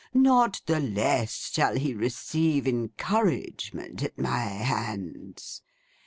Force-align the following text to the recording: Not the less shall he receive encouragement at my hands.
Not 0.15 0.61
the 0.65 0.79
less 0.79 1.51
shall 1.53 1.75
he 1.77 1.93
receive 1.93 2.67
encouragement 2.67 4.01
at 4.01 4.17
my 4.17 4.39
hands. 4.39 5.61